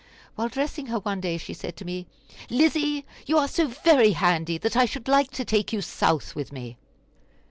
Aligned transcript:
While 0.33 0.49
dressing 0.49 0.87
her 0.87 0.97
one 0.97 1.21
day, 1.21 1.37
she 1.37 1.53
said 1.53 1.77
to 1.77 1.85
me: 1.85 2.07
"Lizzie, 2.49 3.05
you 3.27 3.37
are 3.37 3.47
so 3.47 3.67
very 3.67 4.13
handy 4.13 4.57
that 4.57 4.75
I 4.75 4.85
should 4.85 5.07
like 5.07 5.29
to 5.33 5.45
take 5.45 5.71
you 5.71 5.79
South 5.79 6.33
with 6.33 6.51
me." 6.51 6.75